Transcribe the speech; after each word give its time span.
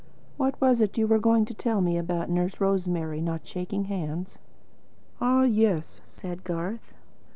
What 0.35 0.59
was 0.59 0.81
it 0.81 0.97
you 0.97 1.05
were 1.05 1.19
going 1.19 1.45
to 1.45 1.53
tell 1.53 1.79
me 1.79 1.95
about 1.95 2.27
Nurse 2.27 2.59
Rosemary 2.59 3.21
not 3.21 3.45
shaking 3.45 3.83
hands?" 3.83 4.39
"Ah, 5.21 5.43
yes," 5.43 6.01
said 6.03 6.43
Garth. 6.43 6.95